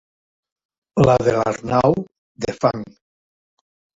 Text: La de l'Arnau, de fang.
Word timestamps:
La 1.07 1.17
de 1.27 1.35
l'Arnau, 1.35 1.95
de 2.47 2.57
fang. 2.63 2.83